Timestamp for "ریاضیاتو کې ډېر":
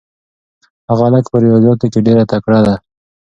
1.43-2.17